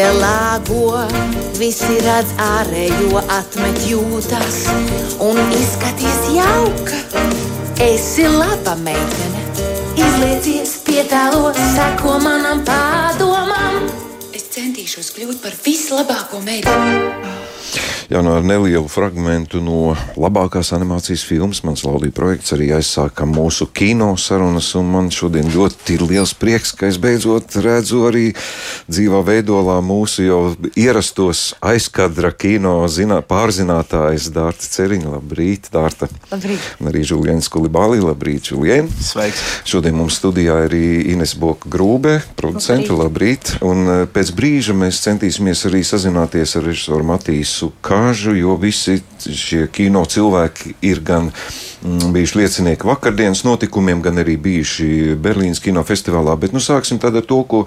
[0.00, 1.04] pielāgo.
[1.60, 4.62] Visi redz ārējo, atmet jūtas
[5.20, 7.00] un izskaties jauka.
[7.84, 9.44] Esi laba meitene,
[9.96, 13.90] izliecies pietālo, seko manam pārdomam.
[14.36, 17.39] Es centīšos kļūt par vislabāko meiteni
[18.10, 21.62] jau no nelielu fragment no labākās animācijas filmas.
[21.66, 26.74] Mans laulība projekts arī aizsāka mūsu kino sarunas, un man šodien ļoti ir liels prieks,
[26.76, 28.26] ka es beidzot redzu arī
[28.90, 30.40] dzīvā veidolā mūsu jau
[30.74, 35.14] ierastos aizkadra kino zinā, pārzinātājs Dārta Ceriņa.
[35.16, 36.10] Labrīt, Dārta!
[36.32, 36.68] Labrīt!
[36.80, 38.02] Un arī Žuljens Kulibāli.
[38.02, 38.90] Labrīt, Žulien!
[38.90, 39.62] Sveiks!
[39.68, 40.76] Šodien mums studijā ir
[41.14, 42.90] Ines Boka Grūbe, producente.
[42.90, 43.10] Labrīt!
[43.10, 43.56] labrīt.
[43.66, 47.70] Un eh, pēc brīža mēs centīsimies arī sazināties ar režisoru Matīsu.
[47.84, 54.20] Kā gāžu, jo visi šie kino cilvēki ir gan mm, bijuši liecinieki vakardienas notikumiem, gan
[54.22, 56.36] arī bijuši Berlīnas kinofestivālā.
[56.40, 57.64] Bet nu, sāksim ar to, ko.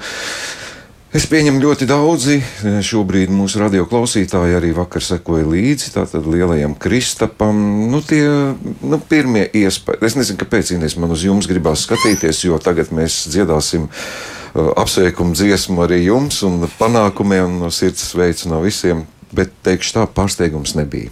[1.13, 2.39] Es pieņemu ļoti daudzi.
[2.81, 7.59] Šobrīd mūsu radioklausītāji arī vakar sekoja līdzi tam lielajam kristapam.
[7.91, 8.25] Nu, tie
[8.81, 10.01] nu, pirmie iespējas.
[10.09, 15.37] Es nezinu, kāpēc Inês man uz jums gribās skatīties, jo tagad mēs dziedāsim uh, apsveikumu
[15.37, 21.11] dziesmu arī jums un panākumiem no sirds sveicu no visiem bet teikšu tā, pārsteigums nebija.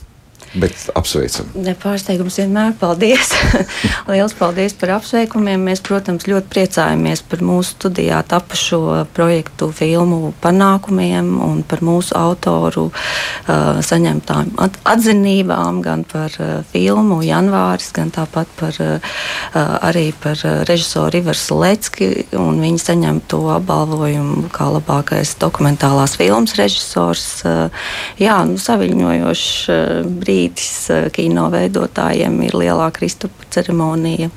[0.51, 1.47] Bet apsveicam.
[1.63, 2.73] Ne pārsteigums vienmēr.
[2.79, 3.29] Paldies!
[4.11, 5.61] Lielas paldies par apsveikumiem.
[5.63, 12.89] Mēs, protams, ļoti priecājamies par mūsu studijā tapušo projektu filmu panākumiem un par mūsu autoru
[12.89, 14.51] uh, saņemtām
[14.91, 19.15] atzinībām, gan par uh, filmu Janvāris, gan tāpat par, uh,
[19.55, 20.35] arī par
[20.67, 27.25] režisoru Ivaru Lecki un viņa saņemto apbalvojumu kā labākais dokumentālās filmas režisors.
[27.47, 27.87] Uh,
[28.19, 34.29] jā, nu, saviņojošs uh, brīdis brīdis eh, kino veidotājiem ir lielā Kristupā ceremonija.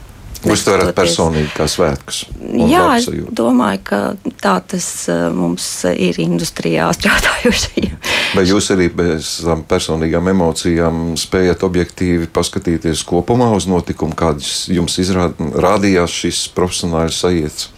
[0.44, 2.27] Uztverat personīgi kā svētkus.
[2.69, 4.00] Jā, es domāju, ka
[4.42, 7.96] tā tas eh, mums ir industrijā strādājušajiem.
[8.34, 14.98] Vai jūs arī bez tam personīgām emocijām spējat objektīvi paskatīties kopumā uz notikumu, kādas jums
[15.00, 17.70] izrādījās šis profesionāls sajiets?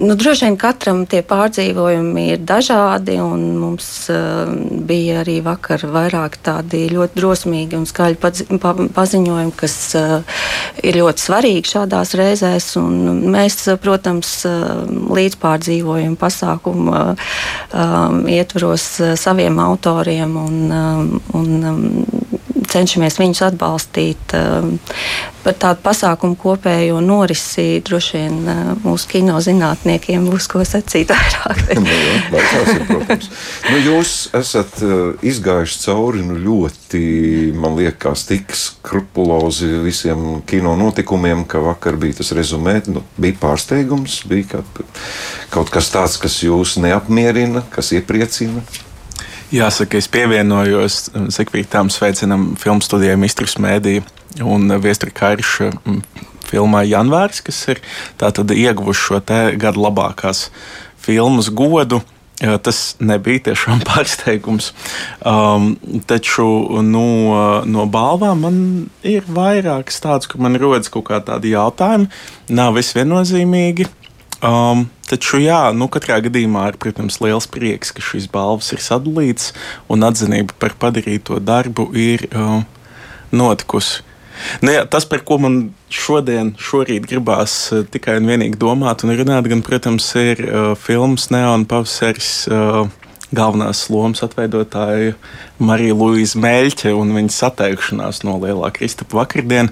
[0.00, 4.48] Nu, droši vien katram tie pārdzīvojumi ir dažādi, un mums uh,
[4.88, 10.40] bija arī vakar vairāk tādi ļoti drosmīgi un skaļi padzi, pa, paziņojumi, kas uh,
[10.80, 12.70] ir ļoti svarīgi šādās reizēs.
[12.80, 14.86] Mēs, protams, uh,
[15.20, 17.28] līdzpārdzīvojam pasākumu uh,
[17.76, 21.86] um, ietvaros uh, saviem autoriem un, uh, un um,
[22.70, 24.34] cenšamies viņus atbalstīt.
[24.36, 24.76] Um,
[25.40, 31.62] par tādu pasākumu kopējo norisi droši vien uh, mūsu kino zinātniekiem būs ko sacīt vairāk.
[31.80, 32.42] nu, jā,
[32.74, 33.30] ir, protams.
[33.70, 37.02] nu, jūs esat uh, izgājuši cauri nu, ļoti,
[37.56, 44.20] man liekas, tik skrupulozi visiem kino notikumiem, ka vakar bija tas rezumē, nu, bija pārsteigums,
[44.30, 44.60] bija
[45.50, 48.64] kaut kas tāds, kas jūs neapmierina, kas iepriecina.
[49.50, 53.96] Jāsaka, es pievienojos sekvītām sveicinam filmu studijai Mistrus Mēdī
[54.46, 55.72] un Viestra Karša
[56.46, 57.80] filmā Janvārs, kas ir
[58.20, 60.44] tātad ieguvuši šo te gada labākās
[61.02, 61.98] filmas godu.
[62.38, 64.70] Tas nebija tiešām pārsteigums.
[65.26, 65.74] Um,
[66.06, 66.46] taču
[66.86, 67.04] no,
[67.66, 68.62] no balvām man
[69.02, 72.06] ir vairākas tādas, ka man rodas kaut kādi jautājumi.
[72.54, 73.90] Nav viss viennozīmīgi.
[74.46, 79.50] Um, taču, jā, nu, katrā gadījumā ir, protams, liels prieks, ka šīs balvas ir sadalītas
[79.90, 82.62] un atzinība par padarīto darbu ir uh,
[83.34, 84.04] notikusi.
[84.64, 85.58] Nu, jā, tas, par ko man
[85.92, 91.28] šodien, šorīt gribās uh, tikai un vienīgi domāt un runāt, gan, protams, ir uh, filmas
[91.34, 92.32] Neona pavasaris.
[92.50, 92.88] Uh,
[93.30, 95.14] galvenās lomas atveidotāja
[95.62, 99.70] Marija Luīza Mēļķe un viņas atteikšanās no Lielā Kristapa vakardienas,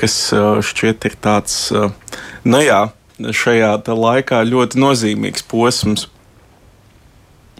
[0.00, 1.92] kas uh, šķiet ir tāds, uh,
[2.44, 2.80] nu jā,
[3.20, 6.06] šajā laikā ļoti nozīmīgs posms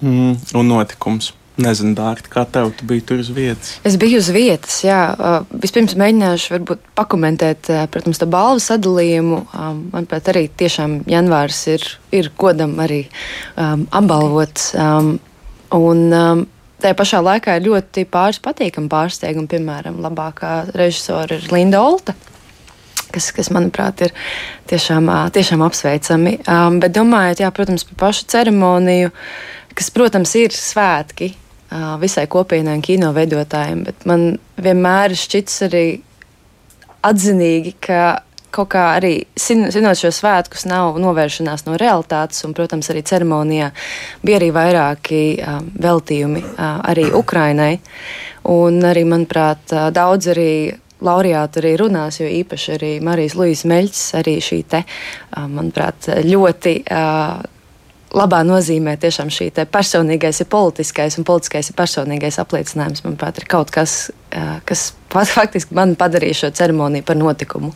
[0.02, 1.32] mm, un notikums.
[1.56, 3.70] Nezinu, Dārta, kā tev tu biji tur uz vietas?
[3.88, 4.98] Es biju uz vietas, jā.
[5.56, 9.38] Vispirms mēģināšu varbūt pakomentēt, protams, tā balvu sadalījumu.
[9.94, 13.06] Manuprāt, arī tiešām janvārs ir, ir godam arī
[13.56, 14.74] um, apbalvots.
[14.76, 15.16] Um,
[15.72, 16.44] un, um,
[16.76, 19.48] Tajā pašā laikā ir ļoti pāris patīkami pārsteigumi.
[19.48, 22.12] Piemēram, labākā režisora ir Linda Olta,
[23.16, 24.14] kas, kas manuprāt, ir
[24.70, 26.36] tiešām, tiešām apsveicami.
[26.44, 29.12] Um, bet domājot, jā, protams, par pašu ceremoniju,
[29.76, 34.28] kas, protams, ir svētki uh, visai kopienai un kino veidotājiem, bet man
[34.60, 35.86] vienmēr šķits arī
[37.06, 38.04] atzinīgi, ka
[38.56, 42.40] kaut kā arī svinot šo svētkus, nav novēršanās no realitātes.
[42.46, 43.72] Un, protams, arī ceremonijā
[44.24, 47.74] bija arī vairāki uh, veltījumi uh, arī Ukrainai.
[48.52, 50.50] Un arī, manuprāt, uh, daudz arī
[51.04, 54.82] laureāti arī runās, jo īpaši arī Marijas Luisas Meļķis, arī šī te,
[55.36, 56.74] manuprāt, ļoti
[58.16, 63.04] labā nozīmē tiešām šī personīgais ir politiskais un politiskais ir personīgais apliecinājums.
[63.04, 63.98] Manuprāt, ir kaut kas,
[64.64, 67.74] kas faktiski man padarīja šo ceremoniju par notikumu.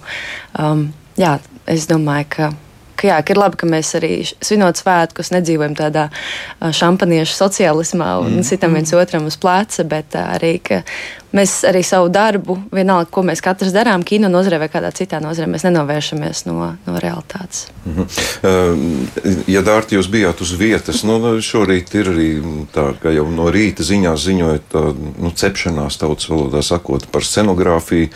[0.57, 0.89] Um,
[1.21, 1.37] jā,
[1.69, 2.53] es domāju, ka
[3.01, 6.09] ka, jā, ka ir labi, ka mēs arī svinot svētkus nedzīvojam tādā
[6.61, 8.47] šampaniešu sociālismā un mm.
[8.47, 10.59] sitam viens otram uz pleca, bet arī
[11.37, 15.49] mēs arī savu darbu, vienalga, ko mēs katrs darām, kino nozarē vai kādā citā nozarē,
[15.51, 17.69] mēs nenovēršamies no, no realitātes.
[17.87, 19.45] Mm -hmm.
[19.47, 22.31] Ja Dārti, jūs bijāt uz vietas, nu, šorīt ir arī
[22.75, 24.85] tā, ka jau no rīta ziņās ziņojot tā,
[25.19, 28.09] nu, cepšanās tautas valodā sakot par scenogrāfiju.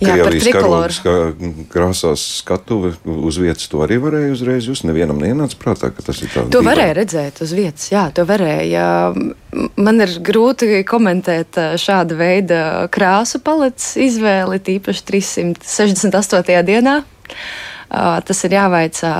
[0.00, 0.98] Krievijas karogas
[1.72, 3.68] krāsās skatuve uz vietas.
[3.72, 4.84] To arī varēja uzreiz just.
[4.86, 6.50] Nevienam neienāca prātā, ka tas ir tāds.
[6.52, 6.98] To varēja dīvaini.
[7.00, 8.86] redzēt uz vietas, jā, to varēja.
[9.80, 12.60] Man ir grūti komentēt šāda veida
[12.92, 16.60] krāsu paletes izvēli, tīpaši 368.
[16.68, 17.00] dienā.
[17.88, 19.12] Tas ir jāvaicā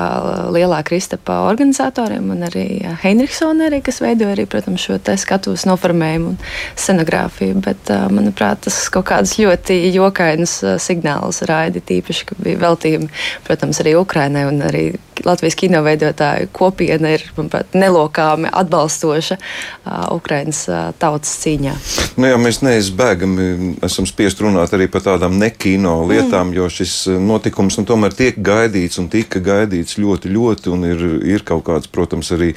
[0.54, 2.66] lielā Kristapa organizatoriem un arī
[3.04, 6.38] Heinrichsonai, arī, kas veido arī, protams, šo skatuves noformējumu un
[6.74, 7.60] scenogrāfiju.
[7.62, 13.10] Bet, manuprāt, tas kaut kādus ļoti jokainus signālus raidi, tīpaši, ka bija veltījumi,
[13.46, 14.88] protams, arī Ukrainai un arī
[15.24, 21.76] Latvijas kino veidotāju kopiena ir manuprāt, nelokāmi atbalstoša uh, Ukraiņas uh, tautas cīņā.
[22.16, 26.58] Nu, jā, mēs neizbēgami esam spiest runāt arī par tādām nekino lietām, mm.
[26.58, 31.66] jo šis notikums nu, tomēr tiek gaidīts un tika gaidīts ļoti, ļoti, ir, ir kaut
[31.70, 32.52] kāds, protams, arī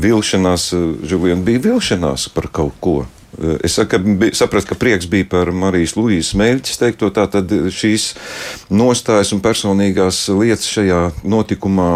[0.00, 0.70] vilšanās,
[1.10, 2.98] Žilien bija vilšanās par kaut ko.
[3.64, 4.00] Es saku,
[4.36, 8.10] sapratu, ka prieks bija par Marijas Lūijas Mēļķis teikto, tātad šīs
[8.72, 11.90] nostājas un personīgās lietas šajā notikumā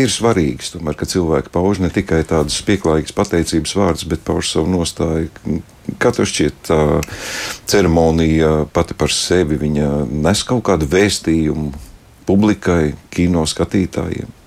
[0.00, 0.72] ir svarīgas.
[0.74, 5.30] Tomēr, ka cilvēki pauž ne tikai tādas pieklājīgas pateicības vārdus, bet pauž savu nostāju.
[6.00, 6.80] Katru šķiet tā
[7.70, 11.70] ceremonija pati par sevi, nes kaut kādu vēstījumu
[12.28, 14.39] publikai, kino skatītājiem.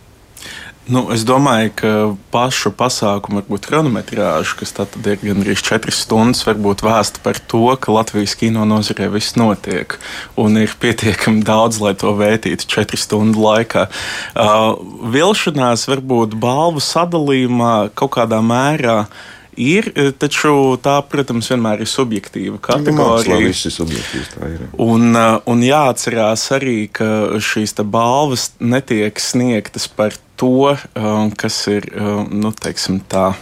[0.83, 1.89] Nu, es domāju, ka
[2.33, 7.93] pašu pasākumu, varbūt chronometrāžu, kas tad ir gandrīz 4 stundas, varbūt vēsta par to, ka
[7.95, 9.95] Latvijas kino nozarē viss notiek.
[10.35, 13.85] Un ir pietiekami daudz, lai to vērtītu 4 stundu laikā.
[14.35, 14.73] Uh,
[15.13, 19.05] vilšanās varbūt balvu sadalījumā kaut kādā mērā.
[19.53, 19.85] Ir,
[20.17, 23.37] taču tā, protams, vienmēr ir subjektīva kategorija.
[23.37, 24.63] Nu, ir subjektīvs, tā ir.
[24.81, 32.29] Un, un jāatcerās arī, ka šīs balvas netiek sniegtas par to, um, kas ir um,
[32.43, 33.33] nu, teiksim, tā.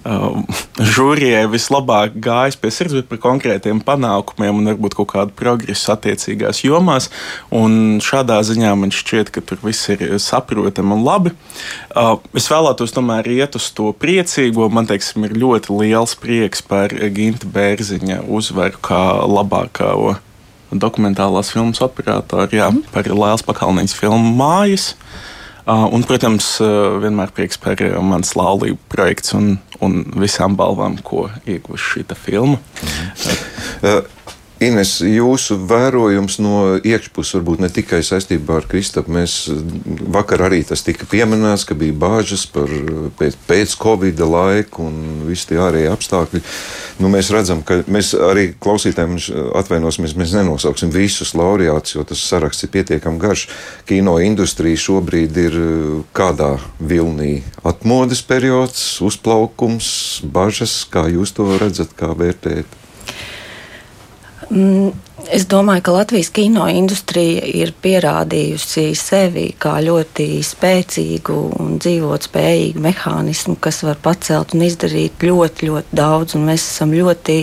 [0.00, 0.46] Um,
[0.80, 6.62] žūrijai vislabāk gājis pie sirds, bet par konkrētiem panākumiem un varbūt kaut kādu progresu attiecīgās
[6.64, 7.10] jomās.
[7.52, 11.34] Un šādā ziņā man šķiet, ka tur viss ir saprotami un labi.
[11.92, 14.70] Uh, es vēlētos tomēr iet uz to priecīgo.
[14.72, 19.92] Man teiksim, ir ļoti liels prieks par Ginta Bērziņa uzvaru kā labākā
[20.70, 22.88] dokumentālās filmas operatoru, jā, mm.
[22.94, 24.94] par Lēlas Pakalniņas filmu Mājas.
[24.94, 29.50] Uh, Uh, un, protams, uh, vienmēr prieks par uh, manas laulību projektu un,
[29.84, 32.58] un visām balvām, ko ieguvuši šī filma.
[32.80, 34.16] Mhm.
[34.60, 39.46] Ines, jūsu vērojums no iekšpuses, varbūt ne tikai saistībā ar Kristapu, mēs
[40.12, 42.68] vakar arī tas tika pieminēts, ka bija bāžas par
[43.16, 46.42] pēc, pēc Covid laiku un visi tie ārējie apstākļi.
[47.00, 49.16] Nu, mēs redzam, ka mēs arī klausītājiem
[49.62, 53.46] atvainosimies, mēs nenosauksim visus laureātus, jo tas saraksts ir pietiekami garš.
[53.88, 55.56] Kino industrija šobrīd ir
[56.12, 56.50] kādā
[56.84, 62.79] vilnī atmodas periods, uzplaukums, bažas, kā jūs to redzat, kā vērtējat?
[64.50, 64.90] Mm,
[65.30, 73.54] es domāju, ka Latvijas kino industrija ir pierādījusi sevi kā ļoti spēcīgu un dzīvotspējīgu mehānismu,
[73.62, 76.34] kas var pacelt un izdarīt ļoti, ļoti daudz.
[76.34, 77.38] Mēs esam ļoti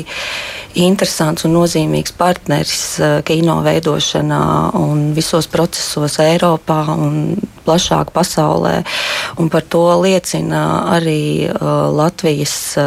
[0.83, 4.43] interesants un nozīmīgs partneris eh, kino veidošanā
[4.77, 7.37] un visos procesos Eiropā un
[7.67, 8.81] plašāk pasaulē.
[9.39, 10.63] Un par to liecina
[10.95, 12.77] arī uh, Latvijas,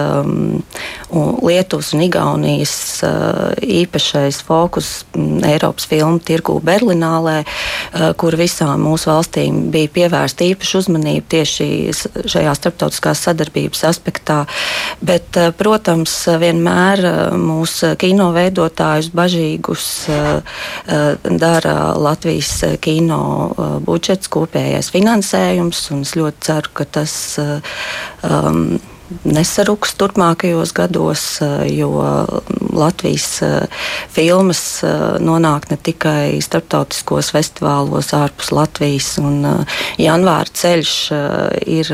[1.11, 2.75] um, Lietuvas un Igaunijas
[3.07, 10.47] uh, īpašais fokus um, Eiropas filmu tirgū Berlinālē, uh, kur visām mūsu valstīm bija pievērsta
[10.49, 11.69] īpaša uzmanība tieši
[12.31, 14.43] šajā starptautiskās sadarbības aspektā.
[15.01, 17.05] Bet, uh, protams, vienmēr
[17.39, 19.87] mūsu kino veidotājus bažīgus
[21.41, 22.53] dara Latvijas
[22.83, 23.21] kino
[23.87, 28.79] budžets kopējais finansējums, un es ļoti ceru, ka tas um,
[29.25, 31.25] nesaruks turpmākajos gados,
[31.67, 31.91] jo
[32.71, 33.41] Latvijas
[34.13, 34.63] filmas
[35.23, 39.43] nonāk ne tikai starptautiskos festivālos ārpus Latvijas, un
[40.01, 40.95] janvāra ceļš
[41.67, 41.93] ir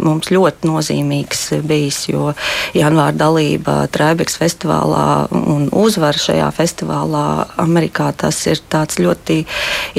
[0.00, 2.32] mums ļoti nozīmīgs bijis, jo
[2.76, 7.26] janvāra dalība Trēbeks festivālā un uzvara šajā festivālā
[7.60, 9.42] Amerikā tas ir tāds ļoti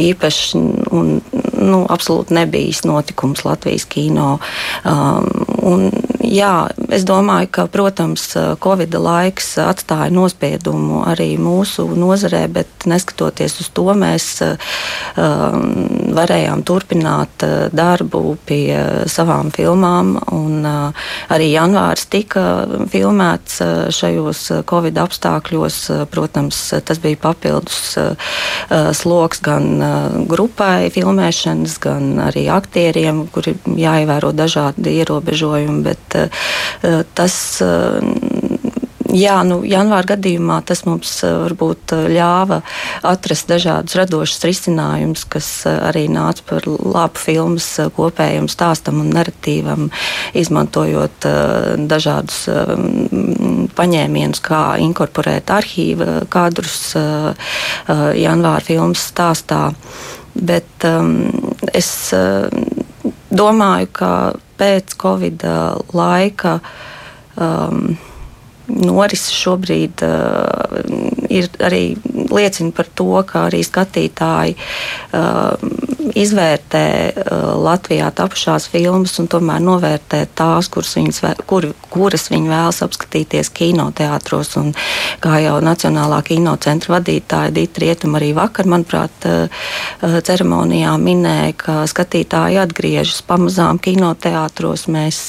[0.10, 1.18] īpašs un
[1.62, 4.38] nu, absolūti nebijis notikums Latvijas kino.
[4.86, 5.28] Um,
[5.62, 5.88] un,
[6.26, 6.51] jā,
[6.92, 8.26] es domāju, ka, protams,
[8.64, 15.66] Covid laiks atstāja nospiedumu arī mūsu nozarē, bet neskatoties uz to, mēs um,
[16.16, 18.76] varējām turpināt uh, darbu pie
[19.12, 20.16] savām filmām.
[20.34, 22.46] Un, uh, arī janvārs tika
[22.92, 25.80] filmēts uh, šajos Covid apstākļos.
[26.12, 27.96] Protams, tas bija papildus
[28.98, 35.84] sloks gan grupai filmēšanas, gan arī aktieriem, kuri jāievēro dažādi ierobežojumi.
[35.86, 36.18] Bet,
[37.16, 38.80] tas eh,
[39.12, 42.62] Jā, nu, janvāra gadījumā tas mums eh, varbūt ļāva
[43.10, 47.68] atrast dažādus radošus risinājumus, kas arī nāca par labu filmas
[47.98, 49.90] kopējam stāstam un narratīvam,
[50.38, 51.28] izmantojot
[51.92, 52.46] dažādus
[53.76, 59.66] paņēmienus, kā inkorporēt arhīva kadrus janvāra filmas stāstā.
[60.32, 61.18] Bet um,
[61.76, 62.48] es uh,
[63.32, 64.14] domāju, ka
[64.60, 65.46] pēc Covid
[65.98, 66.60] laika
[67.36, 67.96] um,
[68.72, 70.82] norise šobrīd uh,
[71.32, 71.84] ir arī
[72.32, 75.56] liecina par to, ka arī skatītāji uh,
[76.18, 82.82] izvērtē uh, Latvijā tapušās filmas un tomēr novērtē tās, kuras, viņas, kur, kuras viņi vēlas
[82.86, 84.56] apskatīties kinoteātros.
[84.62, 84.72] Un,
[85.24, 89.64] kā jau Nacionālā kinocentra vadītāja Dita Rietuma arī vakar, manuprāt, uh,
[90.02, 94.88] uh, ceremonijā minēja, ka skatītāji atgriežas pamazām kinoteātros.
[94.92, 95.22] Mēs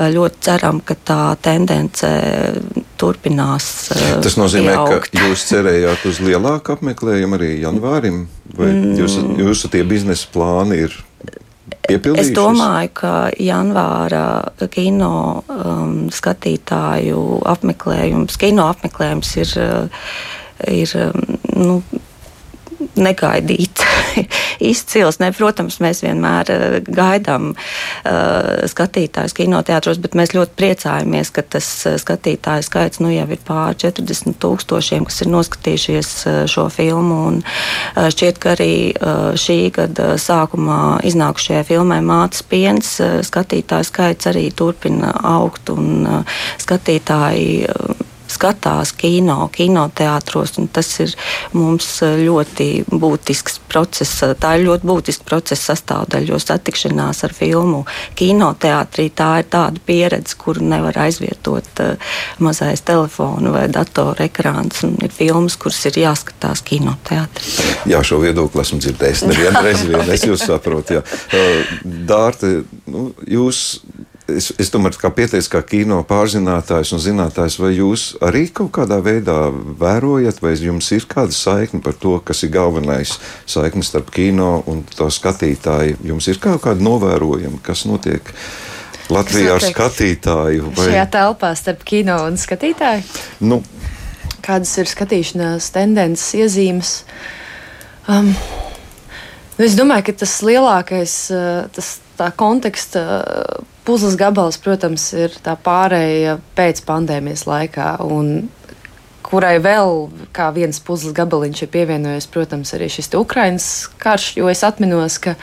[0.00, 2.08] ļoti ceram, ka tā tendence
[3.00, 3.90] turpinās.
[4.24, 5.10] Tas nozīmē, pieaugt.
[5.14, 8.24] ka jūs cerējāt uz lielāku apmeklējumu arī janvārim,
[8.56, 8.98] vai mm.
[9.00, 10.96] jūsu, jūsu tie biznesa plāni ir?
[11.90, 19.54] Es domāju, ka janvāra kino um, skatītāju apmeklējums, kino apmeklējums ir,
[20.70, 20.94] ir
[21.56, 21.80] nu,
[23.00, 23.82] negaidīt
[24.72, 25.20] izcils.
[25.20, 31.68] Ne, protams, mēs vienmēr uh, gaidām uh, skatītājus kinoteātros, bet mēs ļoti priecājamies, ka tas
[31.88, 36.12] uh, skatītāju skaits nu, jau ir pār 40 tūkstošiem, kas ir noskatījušies
[36.50, 37.20] šo filmu.
[37.30, 37.40] Un,
[37.96, 42.96] šķiet, ka arī uh, šī gada sākumā iznākušajai filmai Mātes piens
[43.26, 47.66] skatītāju skaits arī turpina augt un uh, skatītāji.
[48.30, 50.56] Skatās kino, kinoteātros.
[50.72, 51.14] Tas ir
[51.56, 54.24] mums eh, ļoti būtisks process.
[54.40, 57.84] Tā ir ļoti būtiska procesa sastāvdaļa, jo satikšanās ar filmu
[58.18, 64.82] kinoteātrī tā ir tāda pieredze, kuru nevar aizvietot uh, mazais telefona vai datora ekrāns.
[64.84, 67.68] Ir filmas, kuras ir jāskatās kinoteātrī.
[67.90, 71.00] Jā, šo viedokli esmu dzirdējis nevienu reizi, vien es jūs saprotu.
[71.00, 71.74] Uh,
[72.10, 72.52] Dārta,
[72.90, 73.80] nu, jūs
[74.36, 79.00] es, es tomēr kā pieteicu, kā kino pārzinātājs un zinātājs, vai jūs arī kaut kādā
[79.04, 83.16] veidā vērojat, vai jums ir kāda saikne par to, kas ir galvenais
[83.50, 86.00] saikne starp kino un to skatītāju?
[86.12, 88.32] Jums ir kaut kāda novērojama, kas notiek
[89.10, 90.72] Latvijā ar skatītāju?
[90.76, 90.90] Vai...
[90.92, 93.06] Šajā telpā starp kino un skatītāju?
[93.42, 93.62] Nu,
[94.40, 96.92] Kādas ir skatīšanās tendences, iezīmes?
[98.08, 98.30] Um,
[99.58, 103.02] nu es domāju, ka tas lielākais, uh, tas tā konteksta
[103.90, 107.96] puzles gabals, protams, ir tā pārēja pēc pandēmijas laikā.
[109.26, 113.66] Kurai vēl kā viens puzles gabaliņš ir pievienojies, protams, arī šis Ukraiņas
[114.00, 115.34] karš, jo es atminos, ka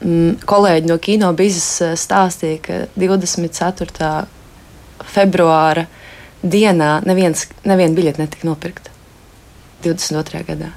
[0.00, 4.12] mm, kolēģi no kino biznesa stāstīja, ka 24.
[5.12, 5.88] februāra
[6.42, 8.94] dienā neviens, neviena biļete netika nopirkta
[9.82, 10.44] 22.
[10.46, 10.70] gadā.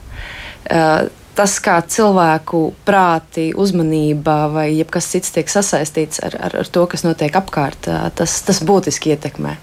[0.65, 6.85] Uh, tas, kā cilvēku prāti, uzmanība vai kas cits tiek sasaistīts ar, ar, ar to,
[6.91, 9.57] kas notiek apkārt, tas, tas būtiski ietekmē.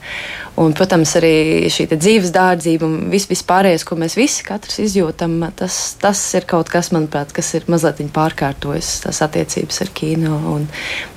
[0.53, 4.45] Un, protams, arī šī dzīves dārdzība un viss vis pārējais, ko mēs visi
[4.85, 10.33] izjūtam, tas, tas ir kaut kas, manuprāt, kas ir mazliet pārkārtojis tās attiecības ar Ķīnu.
[10.53, 10.67] Un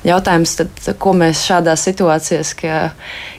[0.08, 2.78] jautājums, tad, ko mēs šādās situācijās, ka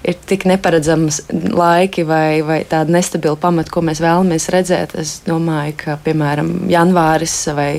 [0.05, 5.79] ir tik neparedzams laiki vai, vai tāda nestabila pamata, ko mēs vēlamies redzēt, es domāju,
[5.81, 7.71] ka, piemēram, janvāris vai,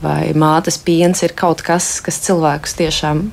[0.00, 3.28] vai mātes piens ir kaut kas, kas cilvēkus tiešām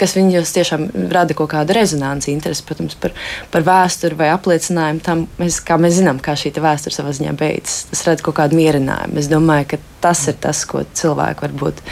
[0.00, 3.14] kas viņos tiešām rada kaut kādu rezonanci, interesi, protams, par,
[3.52, 7.84] par vēsturi vai apliecinājumu tam, mēs, kā mēs zinām, kā šī vēsture savā ziņā beidzas.
[7.90, 9.20] Tas rada kaut kādu mierinājumu.
[9.20, 11.82] Es domāju, ka tas ir tas, ko cilvēki varbūt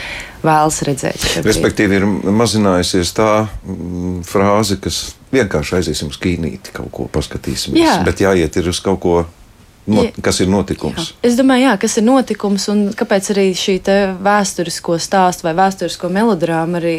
[0.43, 1.25] vēlas redzēt.
[1.45, 5.01] Respektīvi, ir mazinājusies tā mm, frāze, kas
[5.33, 7.83] vienkārši aiziesim uz kīnīti, kaut ko paskatīsimies.
[7.83, 7.99] Jā.
[8.07, 9.19] Bet jāiet ir uz kaut ko
[9.89, 11.11] Not, kas ir notikums?
[11.11, 11.17] Jā.
[11.29, 13.77] Es domāju, jā, kas ir notikums un kāpēc arī šī
[14.23, 16.95] vēsturisko stāstu vai vēsturisko melodrāmu arī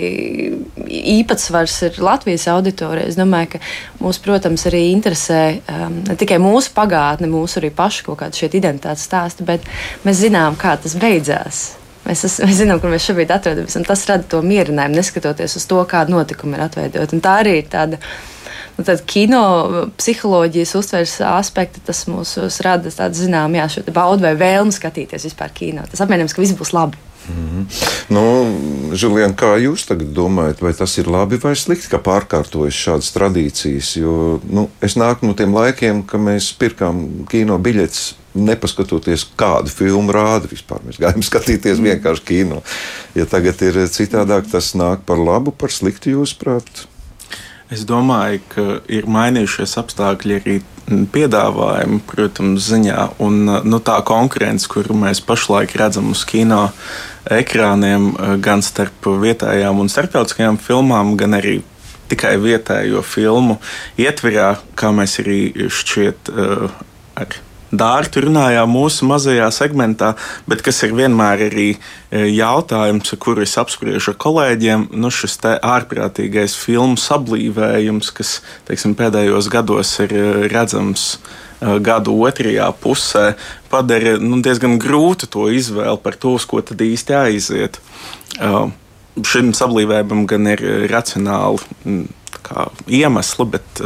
[1.16, 3.08] īpatsvars ir Latvijas auditorijai.
[3.12, 3.62] Es domāju, ka
[4.02, 8.50] mūs, protams, arī interesē um, ne tikai mūsu pagātne, mūsu arī pašu kaut kāda šī
[8.50, 9.66] identitātes stāsta, bet
[10.06, 11.62] mēs zinām, kā tas beidzās.
[12.06, 15.66] Mēs, es, mēs zinām, kur mēs šobrīd atrodamies, un tas rada to mierinājumu, neskatoties uz
[15.68, 17.18] to, kāda notikuma ir atveidota.
[17.22, 18.00] Tā arī ir tāda
[18.80, 19.42] nu, tad kino
[20.00, 22.34] psiholoģijas uztveres aspekti, tas mums
[22.64, 25.84] rada tādu zinām, jā, šo baudu vai vēlmu skatīties vispār kino.
[25.90, 26.96] Tas apmierināms, ka viss būs labi.
[27.28, 27.64] Mm -hmm.
[28.08, 28.22] nu,
[28.96, 29.84] Žilien, kā jūs
[30.14, 33.96] domājat, vai tas ir labi vai slikti, ka pārkārtojas šādas tradīcijas?
[34.00, 40.12] Jo nu, es nāku no tiem laikiem, kad mēs pirkām kino biļetes nepaskatoties, kādu filmu
[40.12, 40.80] rāda vispār.
[40.86, 41.84] Mēs gājām skatīties mm.
[41.84, 42.62] vienkārši kino.
[43.14, 46.86] Ja tagad ir citādāk, tas nāk par labu, par sliktu jūsuprāt?
[47.70, 50.54] Es domāju, ka ir mainījušies apstākļi arī
[51.14, 53.04] piedāvājuma, protams, ziņā.
[53.22, 56.64] Un nu, tā konkurence, kuru mēs pašlaik redzam uz kino
[57.30, 58.10] ekrāniem,
[58.42, 61.60] gan starp vietējām un starptautiskajām filmām, gan arī
[62.10, 63.60] tikai vietējo filmu
[64.00, 66.66] ietverā, kā mēs arī šķiet uh,
[67.22, 67.38] ar
[67.70, 70.14] dārtu runājām mūsu mazajā segmentā,
[70.50, 76.56] bet kas ir vienmēr arī e, jautājums, kuru es apspriežu ar kolēģiem, nu šis ārprātīgais
[76.58, 83.26] filmu sablīvējums, kas teiksim, pēdējos gados ir e, redzams e, gadu otrajā pusē,
[83.70, 87.78] padara nu, diezgan grūtu to izvēli par to, uz ko tad īsti aiziet.
[89.26, 92.06] Šim sablīvējumam gan ir racionāli
[92.88, 93.82] iemesli, bet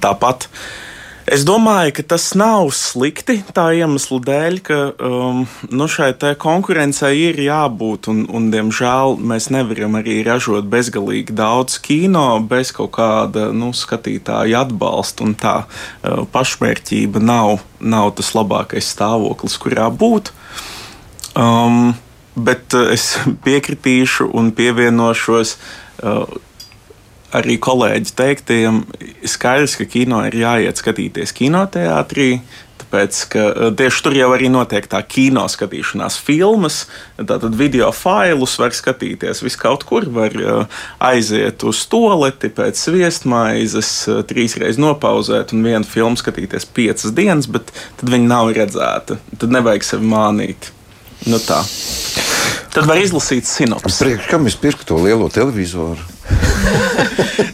[0.00, 0.48] tāpat.
[0.48, 0.87] Uh,
[1.28, 7.40] Es domāju, ka tas nav slikti tā iemesla dēļ, ka um, nu šai konkurencei ir
[7.42, 13.74] jābūt, un, un, diemžēl, mēs nevaram arī ražot bezgalīgi daudz kino bez kaut kāda nu,
[13.76, 20.32] skatītāja atbalsta, tā uh, pašmērķība nav, nav tas labākais stāvoklis, kurā būt.
[21.36, 21.92] Um,
[22.38, 25.58] bet uh, es piekritīšu un pievienošos.
[25.98, 26.24] Uh,
[27.36, 28.82] arī kolēģi teiktiem,
[29.28, 32.38] skaidrs, ka kino ir jāiet skatīties kinoteātrī.
[32.78, 36.78] Tāpēc, ka e, tieši tur jau arī notiek tā kino skatīšanās filmas,
[37.18, 40.54] tātad video failus var skatīties viskaut kur, var e,
[41.04, 47.74] aiziet uz toleti pēc sviestmaizes, e, trīsreiz nopauzēt un vienu filmu skatīties piecas dienas, bet
[48.00, 49.18] tad viņi nav redzēta.
[49.36, 50.70] Tad nevajag sevi mānīt.
[51.28, 51.60] Nu tā.
[52.72, 53.98] Tad var izlasīt sinopsi.
[54.00, 55.98] Priekš, kam es pirku to lielo televizoru?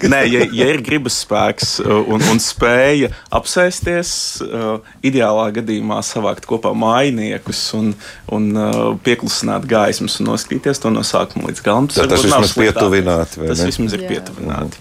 [0.04, 4.10] Nē, ja, ja ir gribas spēks uh, un, un spēja apsēsties,
[4.44, 7.92] uh, ideālā gadījumā savākt kopā mājiniekus un,
[8.32, 11.88] un uh, pieklusināt gaismas un noskatīties to no sākuma līdz galam.
[11.92, 13.42] Tas, tas vismaz pietuvināti.
[13.44, 14.80] Tas vismaz ir pietuvināti.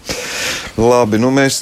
[0.74, 1.60] Labi, nu mēs,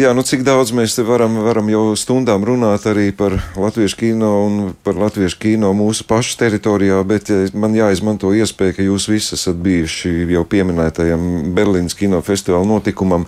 [0.00, 4.30] jā, nu cik daudz mēs te varam, varam jau stundām runāt arī par latviešu kino
[4.46, 4.54] un
[4.86, 10.14] par latviešu kino mūsu pašu teritorijā, bet man jāizmanto iespēja, ka jūs visi esat bijuši
[10.32, 13.26] jau pieminētajam Berlīnas kinofestivāla notikumam.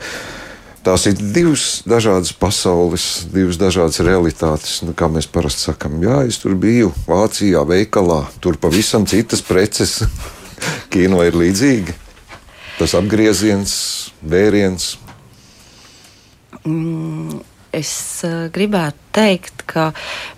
[0.81, 4.79] Tās ir divas dažādas pasaules, divas dažādas realitātes.
[4.87, 9.99] Nu, kā mēs parasti sakām, jā, es tur biju Vācijā, veikalā, tur pavisam citas preces.
[10.93, 11.97] Kino ir līdzīgi.
[12.81, 13.75] Tas apgrieziens,
[14.25, 14.95] vēriens.
[16.65, 17.91] Mm, es
[18.27, 19.91] uh, gribētu teikt, ka,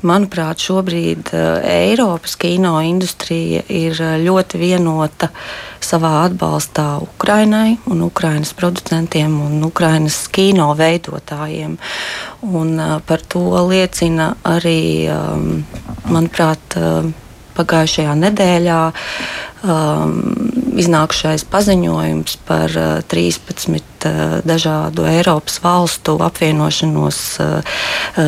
[0.07, 5.31] manuprāt, šobrīd uh, Eiropas kino industrija ir uh, ļoti vienota
[5.83, 11.79] savā atbalstā Ukrainai un Ukrainas producentiem un Ukrainas kino veidotājiem.
[12.43, 15.65] Un, par to liecina arī, um,
[16.11, 16.79] manuprāt,
[17.57, 18.81] pagājušajā nedēļā
[19.69, 20.19] um,
[20.81, 23.92] iznākušais paziņojums par uh, 13 uh,
[24.45, 27.81] dažādu Eiropas valstu apvienošanos uh,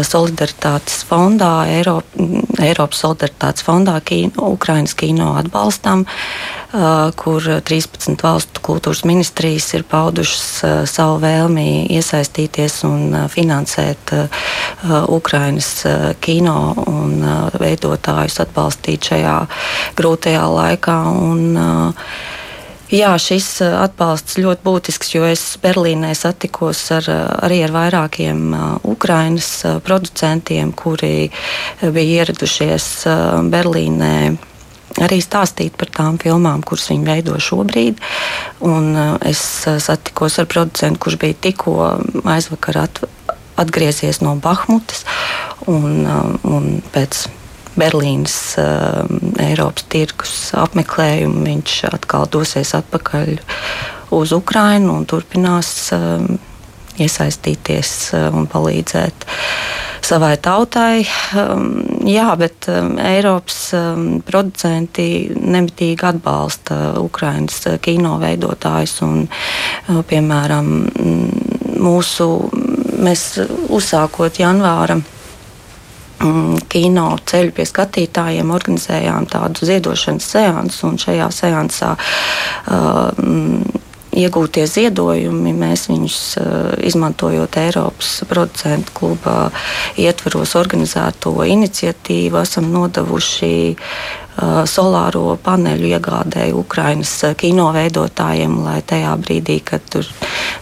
[0.06, 2.26] solidaritātes fondā, Eiropa,
[2.62, 10.46] Eiropas solidaritātes fondā kino, Ukrainas kino atbalstam, uh, kur 13 valstu kultūras ministrijas ir paudušas
[10.64, 14.14] uh, savu vēlmi iesaistīties un finansēt
[15.08, 15.68] Ukrainas
[16.24, 17.20] kino un
[17.60, 19.36] veidotājus atbalstīt šajā
[19.98, 20.96] grūtajā laikā.
[21.24, 22.42] Un, uh,
[22.94, 27.08] Jā, šis atbalsts ļoti būtisks, jo es Berlīnē satikos ar,
[27.42, 28.54] arī ar vairākiem
[28.86, 29.48] Ukraiņas
[29.82, 31.26] producentiem, kuri
[31.82, 32.86] bija ieradušies
[33.50, 34.14] Berlīnē
[35.02, 37.98] arī stāstīt par tām filmām, kuras viņi veido šobrīd.
[38.62, 38.92] Un
[39.26, 39.42] es
[39.88, 41.74] satikos ar producentu, kurš bija tikko
[42.30, 43.02] aizvakar at,
[43.58, 45.02] atgriezies no Bahmutas
[45.66, 46.04] un,
[46.46, 47.26] un pēc
[47.78, 49.02] Berlīnas uh,
[49.42, 51.44] Eiropas tirgus apmeklējumu.
[51.48, 53.36] Viņš atkal dosies atpakaļ
[54.14, 56.22] uz Ukrajinu un turpinās uh,
[57.02, 59.26] iesaistīties uh, un palīdzēt
[60.04, 61.02] savai tautai.
[61.34, 69.00] Um, jā, bet um, Eiropas um, producenti nemitīgi atbalsta Ukraiņas kino veidotājus.
[69.06, 70.70] Un, uh, piemēram,
[71.84, 72.28] mūsu,
[73.02, 73.26] mēs
[73.74, 75.00] uzsākot janvāra
[76.72, 83.80] kino ceļu pie skatītājiem organizējām tādu ziedošanas seansu, un šajā seansā uh,
[84.14, 86.50] iegūtie ziedojumi, mēs viņus eh,
[86.86, 89.36] izmantojot Eiropas producentu kluba
[90.00, 93.54] ietvaros organizēto iniciatīvu, esam nodevuši
[94.34, 100.08] Uh, solāro paneļu iegādēju Ukraiņas uh, kino veidotājiem, lai tajā brīdī, kad tur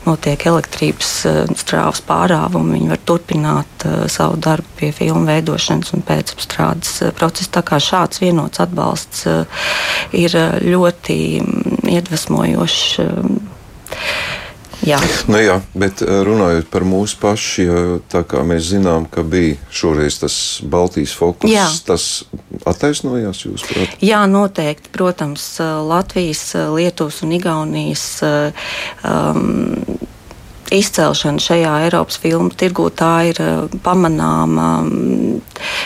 [0.07, 7.01] notiek elektrības uh, strāvas pārāvumi, viņi var turpināt savu darbu pie filmu veidošanas un pēcapstrādes
[7.19, 7.51] procesa.
[7.59, 9.27] Tā kā šāds vienots atbalsts
[10.15, 12.85] ir ļoti mm, iedvesmojošs
[14.87, 14.99] Jā.
[15.31, 20.19] Nu, jā, bet eh, runājot par mūsu pašu, tā kā mēs zinām, ka bija šoreiz
[20.23, 21.67] tas Baltijas fokus, jā.
[21.87, 22.25] tas
[22.69, 23.97] attaisnojās jūsuprāt?
[24.03, 24.91] Jā, noteikti.
[24.93, 25.45] Protams,
[25.87, 29.85] Latvijas, Lietuvas un Igaunijas um,
[30.73, 32.89] izcelšana šajā Eiropas filmu tirgū
[33.29, 34.67] ir eh, pamanāma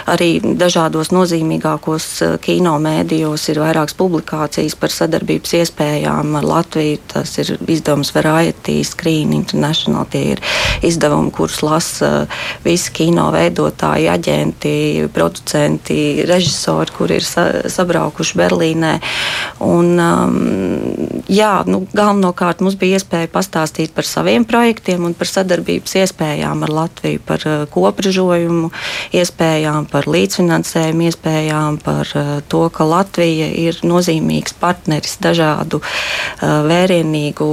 [0.06, 3.48] arī dažādos nozīmīgākos eh, kino mēdījos.
[3.52, 7.00] Ir vairākas publikācijas par sadarbības iespējām ar Latviju.
[7.12, 10.06] Tas ir izdevums Variety, Screen International.
[10.10, 10.42] Tie ir
[10.86, 12.26] izdevumi, kurus lasa
[12.64, 14.76] visi kino veidotāji, aģenti,
[15.14, 18.94] producenti, režisori, kuri ir sa sabraukuši Berlīnē.
[19.66, 20.38] Un, um,
[21.32, 26.64] jā, nu, galvenokārt mums bija iespēja pastāstīt par saviem projektiem projektiem un par sadarbības iespējām
[26.66, 28.70] ar Latviju, par uh, kopražojumu
[29.16, 37.48] iespējām, par līdzfinansējumu iespējām, par uh, to, ka Latvija ir nozīmīgs partneris dažādu uh, vērienīgu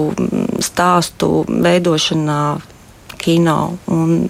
[0.59, 2.59] stāstu veidošanā
[3.17, 3.77] kino.
[3.87, 4.27] Un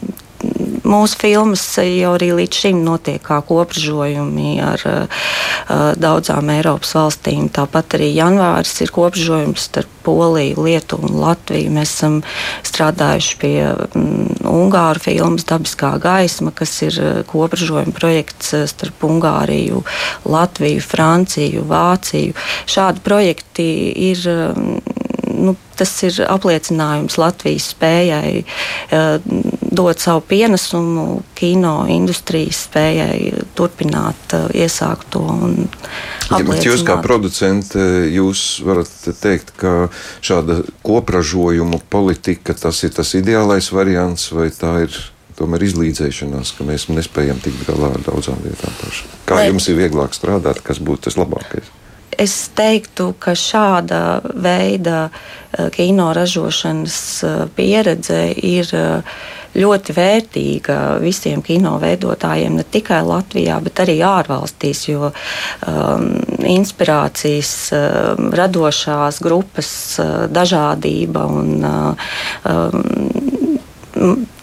[0.88, 5.24] mūsu filmas jau arī līdz šim notiek kā kopražojumi ar uh,
[6.00, 7.50] daudzām Eiropas valstīm.
[7.54, 11.72] Tāpat arī janvāris ir kopražojums starp Poliju, Lietuvu un Latviju.
[11.72, 12.18] Mēs esam
[12.68, 19.84] strādājuši pie um, Ungāru filmas Dabiskā gaisma, kas ir kopražojuma projekts starp Ungāriju,
[20.28, 22.36] Latviju, Franciju, Vāciju.
[22.68, 23.70] Šādi projekti
[24.12, 24.28] ir.
[25.84, 28.44] Tas ir apliecinājums Latvijas spējai
[28.96, 29.18] uh,
[29.76, 35.26] dot savu pienesumu kino industrijas spējai turpināt uh, iesākto.
[36.32, 37.84] Ja, jūs kā producenti,
[38.16, 39.90] jūs varat teikt, ka
[40.24, 45.04] šāda kopražojuma politika tas ir tas ideālais variants vai tā ir?
[45.34, 48.70] Tomēr izlīdzēšanās, ka mēs nespējam tikt galā ar daudzām lietām.
[48.78, 49.08] Paši.
[49.26, 49.48] Kā Vai...
[49.50, 51.72] jums ir vieglāk strādāt, kas būtu tas labākais?
[52.24, 59.02] Es teiktu, ka šāda veida eh, kino ražošanas eh, pieredze ir eh,
[59.60, 66.08] ļoti vērtīga visiem kino veidotājiem, ne tikai Latvijā, bet arī ārvalstīs, jo um,
[66.50, 71.94] inspirācijas, um, radošās grupas uh, dažādība un um,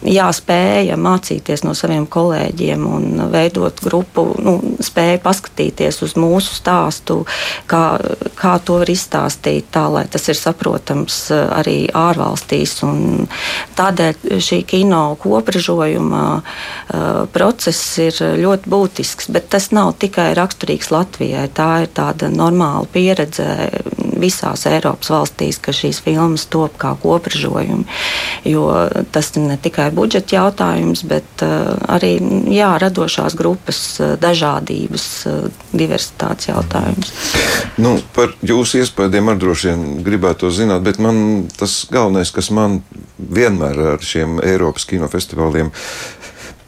[0.06, 7.20] jāspēja mācīties no saviem kolēģiem un veidot grupu, nu, spēja paskatīties uz mūsu stāstu,
[7.70, 7.84] kā,
[8.38, 12.78] kā to var izstāstīt tā, lai tas ir saprotams eh, arī ārvalstīs.
[12.86, 13.28] Un
[13.76, 21.46] tādēļ šī kino kopražojuma uh, process ir ļoti būtisks, bet tas nav tikai raksturīgs Latvijai.
[21.54, 23.46] Tā ir tāda normāla pieredze
[24.20, 27.86] visās Eiropas valstīs, ka šīs filmas top kā kopražojumi,
[28.48, 28.66] jo
[29.12, 32.18] tas ne tikai tikai budžeta jautājums, bet uh, arī
[32.50, 37.12] jā, radošās grupas uh, dažādības, uh, diversitātes jautājums.
[37.78, 42.82] Nu, par jūsu iespējām ar droši vien gribētu zināt, bet man tas galvenais, kas man
[43.18, 45.72] vienmēr ar šiem Eiropas kinofestivāliem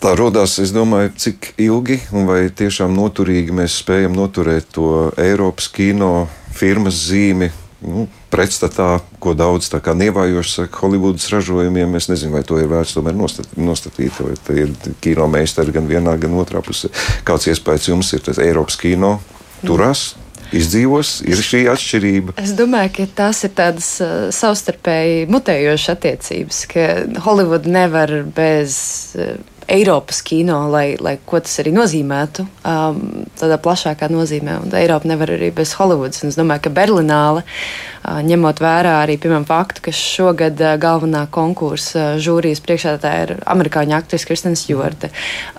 [0.02, 5.68] Tā radās, es domāju, cik ilgi un vai tiešām noturīgi mēs spējam noturēt to Eiropas
[5.70, 11.94] kino firmas zīmi nu, pretstatā, ko daudz nievājoši saka Holivudas ražojumiem.
[11.98, 15.88] Es nezinu, vai to ir vērts tomēr nostat, nostatīt, vai tie ir kino meistari gan
[15.90, 16.92] vienā, gan otrā pusē.
[17.26, 19.18] Kāds iespējas jums ir tas Eiropas kino
[19.66, 20.12] turās?
[20.52, 22.34] Izdzīvos, ir šī atšķirība.
[22.42, 26.84] Es domāju, ka tās ir tādas uh, savstarpēji mutējošas attiecības, ka
[27.24, 28.76] Holivuda nevar bez
[29.16, 29.38] uh,
[29.70, 33.00] Eiropas kino, lai, lai ko tas arī nozīmētu, um,
[33.38, 34.58] tādā plašākā nozīmē.
[34.64, 36.22] Un Eiropa nevar arī bez Holivudas.
[36.22, 41.26] Un es domāju, ka Berlināle, uh, ņemot vērā arī piemēram, faktu, ka šogad uh, galvenā
[41.32, 45.12] konkursa uh, žūrijas priekšādātāja ir amerikāņu aktrise Kristēna Stjorte.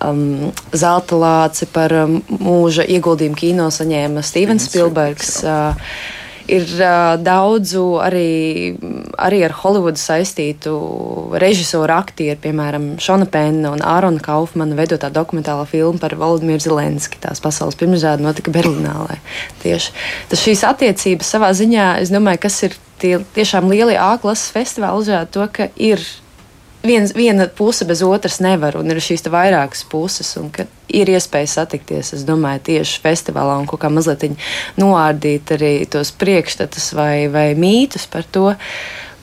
[0.03, 5.39] Um, Zelta lāci par um, mūža ieguldījumu kino saņēma Stevens Spilbergs.
[5.47, 8.75] Uh, ir uh, daudzu arī,
[9.21, 10.73] arī ar Holivudu saistītu
[11.41, 17.21] režisoru, aktieru, piemēram, Šona Penna un Ārona Kaufmana veidotā dokumentālā filma par Valdimiru Zelenski.
[17.23, 18.95] Tās pasaules pirmizrāde notika Berlīnā.
[19.63, 19.93] Tieši
[20.32, 25.03] tas šīs attiecības savā ziņā, es domāju, kas ir tie tiešām lielie A klases festivāli,
[25.03, 26.03] uzrāda to, ka ir
[26.83, 31.49] viens, viena puse bez otras nevar, un ir šīs vairākas puses, un ka ir iespēja
[31.57, 34.35] satikties, es domāju, tieši festivālā un kaut kā mazliet
[34.79, 38.51] noārdīt arī tos priekšstatus vai, vai mītus par to.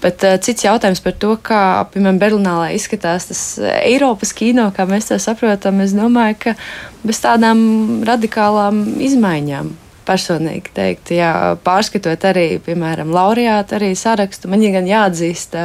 [0.00, 1.60] Bet uh, cits jautājums par to, kā,
[1.92, 3.42] piemēram, Berlīnā izskatās tas
[3.82, 6.56] Eiropas kino, kā mēs to saprotam, es domāju, ka
[7.04, 7.60] bez tādām
[8.08, 9.74] radikālām izmaiņām
[10.10, 11.30] personīgi teikt, jā,
[11.64, 15.56] pārskatot arī, piemēram, laureātu arī sarakstu, man gan jāatzīst,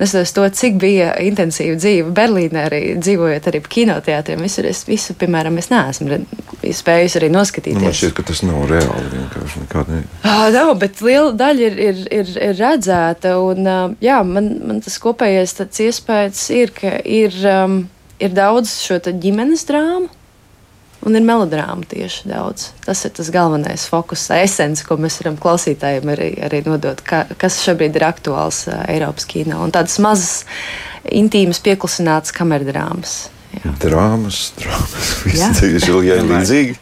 [0.00, 4.44] nesos to, cik bija intensīva dzīve Berlīnē, arī dzīvojot arī kinoteātriem.
[4.44, 6.22] Visur es visu, piemēram, es neesmu
[6.62, 7.80] spējusi arī noskatīties.
[7.80, 10.02] Nu, man šķiet, ka tas nav reāli vienkārši nekādi.
[10.22, 13.68] Ah, nav, bet liela daļa ir, ir, ir, ir redzēta, un
[14.02, 17.82] jā, man, man tas kopējais tāds iespējas ir, ka ir, um,
[18.22, 20.10] ir daudz šo ģimenes drāmu
[21.06, 22.70] un ir melodrāma tieši daudz.
[22.86, 27.60] Tas ir tas galvenais fokus, esence, ko mēs varam klausītājiem arī, arī nodot, ka, kas
[27.64, 29.62] šobrīd ir aktuāls uh, Eiropas kino.
[29.64, 30.42] Un tādas mazas,
[31.10, 33.24] intīmas, pieklusinātas kamerdrāmas.
[33.52, 33.72] Jā.
[33.82, 36.76] Drāmas, drāmas, viss tieši līdzīgi.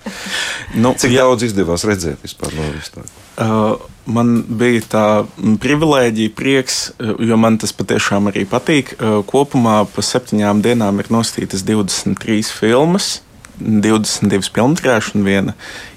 [0.79, 1.25] nu, Cik jā.
[1.25, 3.09] daudz izdevās redzēt vispār no vispār?
[3.41, 5.07] Uh, man bija tā
[5.65, 8.95] privilēģija, prieks, jo man tas patiešām arī patīk.
[9.01, 13.17] Uh, kopumā pa septiņām dienām ir nostītas 23 filmas
[13.61, 15.55] 22 filmas un viena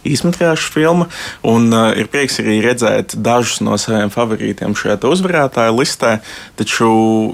[0.08, 1.08] īsmetrāža filma.
[1.48, 6.18] Un, uh, ir prieks arī redzēt dažus no saviem favorītiem šajā uzvarētāju listē.
[6.60, 6.90] Taču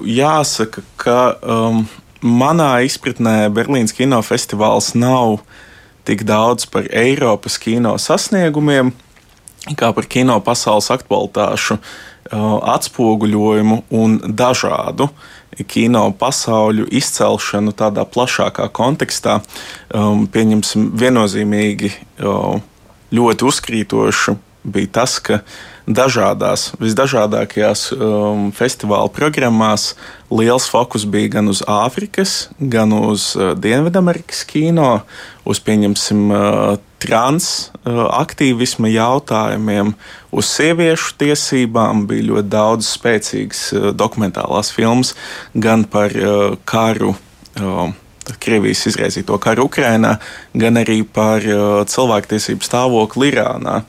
[0.07, 1.83] jāsaka, ka um,
[2.21, 5.41] manā izpratnē Berlīnas kinofestivāls nav
[6.07, 8.93] tik daudz par Eiropas kino sasniegumiem,
[9.77, 15.27] kā par kino pasaules aktualitāšu uh, atspoguļojumu un dažādu uh,
[15.67, 19.39] kino pasauļu izcelšanu tādā plašākā kontekstā,
[19.93, 21.91] um, pieņemsim, viennozīmīgi
[22.23, 22.61] um,
[23.15, 24.37] ļoti uzkrītošu
[24.69, 25.39] bija tas, ka
[25.89, 29.93] dažādās, visdažādākajās um, festivāla programmās
[30.29, 34.99] liels fokus bija gan uz Āfrikas, gan uz uh, Dienvidamerikas kino,
[35.49, 39.93] uz, pieņemsim, uh, trans uh, aktīvisma jautājumiem,
[40.35, 42.05] uz sieviešu tiesībām.
[42.09, 45.15] Bija ļoti daudz spēcīgas uh, dokumentālās filmas
[45.55, 47.15] gan par uh, karu.
[48.39, 50.19] Krievijas izraisīto karu Ukrajinā,
[50.53, 53.79] gan arī par uh, cilvēktiesību stāvokli Irānā.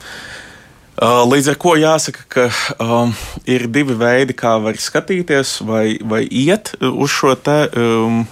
[1.01, 2.43] Uh, līdz ar to jāsaka, ka
[2.81, 3.13] um,
[3.49, 7.63] ir divi veidi, kā var skatīties vai, vai iet uz šo te.
[7.77, 8.23] Um,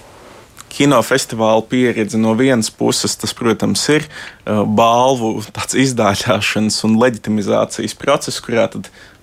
[0.70, 5.40] kinofestivāla pieredze no vienas puses, tas, protams, ir uh, balvu
[5.84, 8.68] izdāļāšanas un leģitimizācijas process, kurā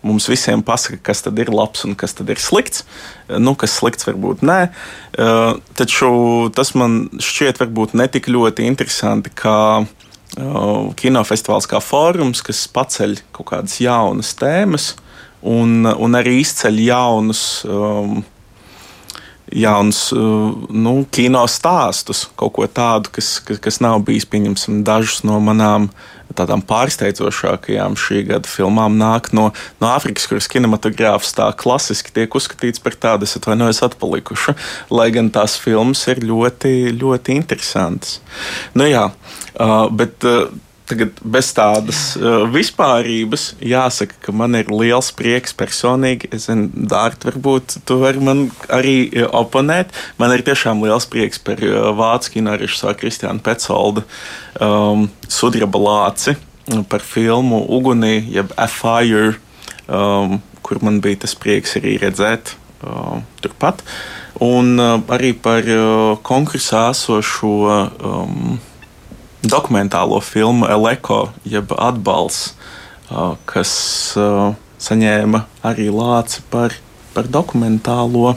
[0.06, 2.84] mums visiem pasaka, kas tad ir labs un kas tad ir slikts.
[3.28, 4.60] Uh, nu, kas slikts, varbūt nē.
[5.18, 6.12] Uh, taču
[6.56, 9.60] tas man šķiet varbūt netik ļoti interesanti kā
[10.38, 14.92] kinofestivāls kā fórums, kas paceļ kaut kādas jaunas tēmas
[15.42, 17.44] un, un arī izceļ jaunus.
[17.66, 18.24] Um,
[19.54, 25.24] jauns uh, nu, kino stāstus, kaut ko tādu, kas, kas, kas nav bijis, pieņemsim, dažus
[25.28, 25.90] no manām
[26.38, 29.48] tādām pārsteidzošākajām šī gada filmām nāk no,
[29.82, 34.54] no Āfrikas, kuras kinematogrāfs tā klasiski tiek uzskatīts par tādu, es atvainojos, atpalikušu,
[34.94, 38.20] lai gan tās filmas ir ļoti, ļoti interesantas.
[38.78, 40.52] Nu jā, uh, bet uh,
[40.88, 46.30] Tagad bez tādas uh, vispārības jāsaka, ka man ir liels prieks personīgi.
[46.32, 49.91] Es zinu, Dārta, varbūt tu vari man arī uh, oponēt.
[50.15, 54.06] Man ir tiešām liels prieks par uh, vācu kino režisoru Kristiānu Petsoldu
[54.63, 56.38] um, sudraba lāci
[56.88, 59.36] par filmu Ugunī, jeb A Fire,
[59.88, 63.84] um, kur man bija tas prieks arī redzēt uh, turpat.
[64.39, 67.54] Un uh, arī par uh, konkursā esošo.
[68.00, 68.58] Um,
[69.50, 72.54] dokumentālo filmu Eleko, jeb atbalsts,
[73.48, 73.72] kas
[74.84, 76.76] saņēma arī lāci par,
[77.16, 78.36] par dokumentālo.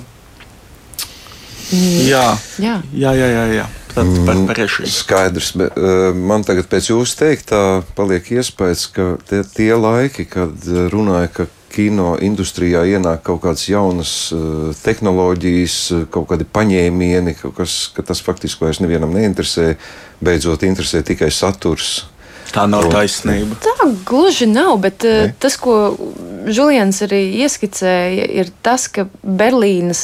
[1.70, 2.00] Mm.
[2.08, 2.24] Jā,
[2.58, 3.12] jā, jā.
[3.14, 3.68] jā, jā, jā.
[3.90, 4.86] Tad par, par režiju.
[4.86, 5.78] Skaidrs, bet
[6.14, 7.62] man tagad pēc jūsu teiktā
[7.98, 14.12] paliek iespējas, ka tie, tie laiki, kad runāja, ka kino industrijā ienāk kaut kādas jaunas
[14.34, 15.76] uh, tehnoloģijas,
[16.12, 19.74] kaut kādi paņēmieni, kaut kas, ka tas faktiski vairs nevienam neinteresē,
[20.24, 22.00] beidzot interesē tikai saturs.
[22.50, 23.56] Tā nav taisnība.
[23.62, 25.30] Tā gluži nav, bet ne?
[25.38, 25.94] tas, ko
[26.50, 30.02] Julians arī ieskicēja, ir tas, ka Berlīnas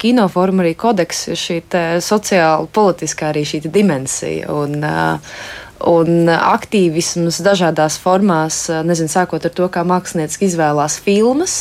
[0.00, 1.60] kinoforma arī kodeks ir šī
[2.04, 4.50] sociāla, politiskā arī šī dimensija.
[4.52, 5.38] Un, uh,
[5.84, 11.56] un aktīvisms dažādās formās, nezinu, sākot ar to, kā mākslinieci izvēlās filmas.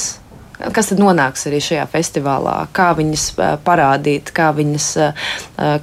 [0.55, 2.53] Kas tad nonāks arī šajā festivālā?
[2.71, 3.25] Kā viņas
[3.65, 4.85] parādīt, kā, viņas,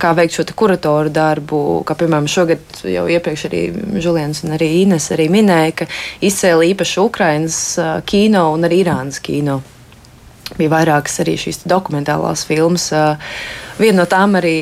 [0.01, 1.59] kā veikt šo kuratoru darbu?
[1.85, 3.61] Kā, piemēram, šogad jau iepriekš arī
[4.01, 5.91] Julians un arī Ines arī minēja, ka
[6.25, 7.61] izcēla īpaši Ukrainas
[8.09, 9.61] kino un arī Irānas kino
[10.59, 12.89] bija vairākas arī šīs dokumentālās filmas.
[13.81, 14.57] Viena no tām arī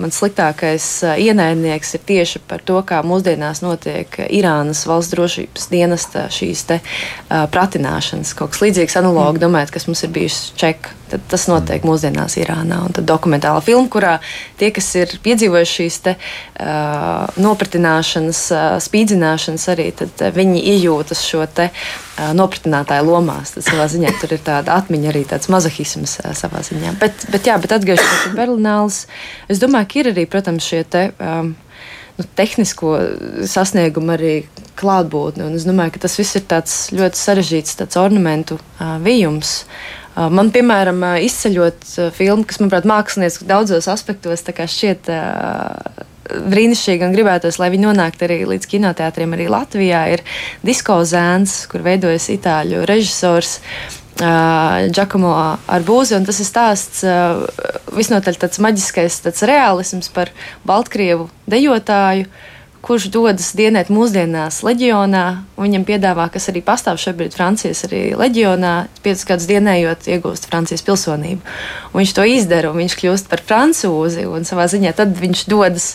[0.00, 0.86] mans sliktākais
[1.20, 6.80] ienaidnieks ir tieši par to, kā mūsdienās notiek Irānas valsts drošības dienesta šīs te
[7.28, 8.34] pratināšanas.
[8.38, 9.44] Kaut kas līdzīgs analogi, mm.
[9.44, 10.96] domājot, kas mums ir bijis čeka.
[11.10, 12.84] Tad tas notiek mūsdienās Irānā.
[12.86, 14.12] Un tad dokumentāla filma, kurā
[14.60, 21.24] tie, kas ir piedzīvojuši šīs te, uh, nopratināšanas, uh, spīdzināšanas, arī tad, uh, viņi iejūtas
[21.26, 23.56] šo te uh, nopratinātāju lomās.
[23.56, 26.94] Tad savā ziņā tur ir tāda atmiņa, arī tāds mazohisms uh, savā ziņā.
[27.02, 29.04] Bet, bet, jā, bet atgriežoties pie Berlīnālas,
[29.48, 31.10] es domāju, ka ir arī, protams, šie te.
[31.22, 31.54] Um,
[32.18, 32.96] nu, tehnisko
[33.48, 34.34] sasniegumu arī
[34.80, 35.46] klātbūtni.
[35.46, 36.44] Un es domāju, ka tas viss ir
[36.96, 39.60] ļoti sarežģīts ornamentu uh, vijums.
[40.10, 45.06] Man, piemēram, izceļot filmu, kas, manuprāt, mākslinieks daudzos aspektos šķiet
[46.50, 50.24] brīnišķīgi un gribētos, lai viņi nonāktu arī līdz kinoteātriem, arī Latvijā, ir
[50.66, 53.60] Disko Zēns, kur veidojas itāļu režisors.
[54.20, 55.32] Giacomo
[55.70, 57.04] Arbūzi, un tas ir stāsts
[57.96, 60.32] visnotaļ tāds maģiskais tāds realisms par
[60.68, 62.28] Baltkrievu dejotāju,
[62.84, 65.24] kurš dodas dienēt mūsdienās leģionā.
[65.60, 71.56] Viņam piedāvā, kas arī pastāv šobrīd Francijas arī leģionā, piecus gadus dienējot, iegūst Francijas pilsonību.
[71.92, 74.24] Un viņš to izdara, un viņš kļūst par francūzi.
[74.48, 75.90] Savā ziņā tad viņš dodas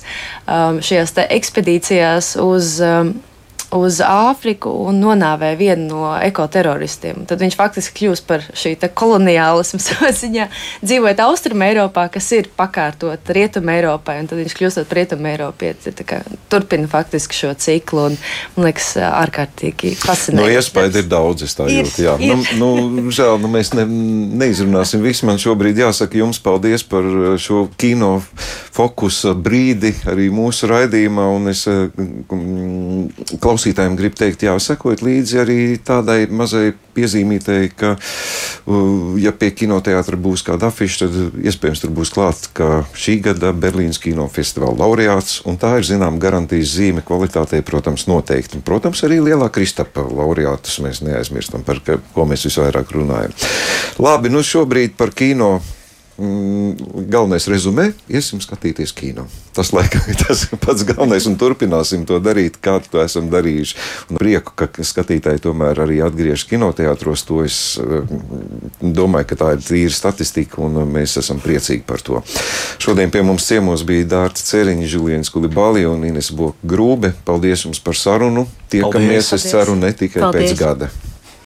[0.46, 2.76] um, šajās ekspedīcijās uz.
[2.86, 3.16] Um,
[3.76, 7.26] uz Āfriku un nonāvē vienu no ekoteroristiem.
[7.30, 10.48] Tad viņš faktiski kļūst par šī koloniālismu savā ziņā,
[10.86, 15.94] dzīvojot Austrumē, Eiropā, kas ir pakārtot Rietumē, Eiropai, un tad viņš kļūstot par Rietumē, Eiropieti.
[16.52, 18.18] Turpina faktiski šo ciklu, un
[18.56, 20.42] man liekas, ārkārtīgi fascinējoši.
[20.42, 22.06] No iespēja ir daudz, es tā jūtu.
[22.06, 22.36] Jā, ir.
[22.60, 23.88] nu, nu, žēl, nu, mēs ne,
[24.42, 25.28] neizrunāsim visu.
[25.28, 27.08] Man šobrīd jāsaka jums paldies par
[27.42, 28.20] šo kino
[28.76, 35.78] fokusa brīdi arī mūsu raidījumā, un es mm, klausītājiem gribu teikt, jā, sekot līdzi arī
[35.82, 37.96] tādai mazai piezīmītei, ka,
[39.18, 42.50] ja pie kinoteātra būs kāda afiša, tad iespējams tur būs klāts,
[42.94, 48.60] šī gada Berlīnas kinofestivāla laureāts, tā ir, zinām, garantijas zīme kvalitātei, protams, noteikti.
[48.60, 53.34] Un, protams, arī lielā Kristapa laureātus mēs neaizmirstam, par ko mēs visvairāk runājam.
[54.00, 55.58] Labi, nu šobrīd par kino
[56.16, 56.78] Mm,
[57.12, 59.26] galvenais rezumē, iesim skatīties kino.
[59.52, 63.76] Tas laikam ir tas pats galvenais, un turpināsim to darīt, kā to esam darījuši.
[64.14, 67.26] Un prieku, ka skatītāji tomēr arī atgriežas kinoteātros.
[67.28, 72.22] To es mm, domāju, ka tā ir tīra statistika, un mēs esam priecīgi par to.
[72.80, 77.12] Šodien pie mums ciemos bija Dārts Ceriņš, Žuliens Kulibāli un Ines Boka Grūbe.
[77.28, 78.48] Paldies jums par sarunu.
[78.72, 80.56] Tiekamies, es ceru, ne tikai Paldies.
[80.56, 80.90] pēc gada.